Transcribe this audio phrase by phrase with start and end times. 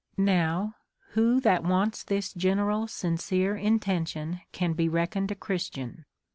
[0.17, 0.77] Now,
[1.11, 6.05] who that wants this general sincere intention can be reckoned a Christian